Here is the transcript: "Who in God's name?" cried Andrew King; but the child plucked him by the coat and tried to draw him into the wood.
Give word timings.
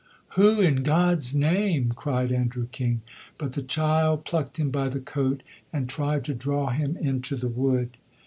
"Who 0.29 0.59
in 0.59 0.81
God's 0.81 1.35
name?" 1.35 1.91
cried 1.95 2.31
Andrew 2.31 2.65
King; 2.71 3.01
but 3.37 3.51
the 3.51 3.61
child 3.61 4.25
plucked 4.25 4.57
him 4.57 4.71
by 4.71 4.89
the 4.89 4.99
coat 4.99 5.43
and 5.71 5.87
tried 5.87 6.25
to 6.25 6.33
draw 6.33 6.71
him 6.71 6.97
into 6.97 7.35
the 7.35 7.47
wood. 7.49 7.97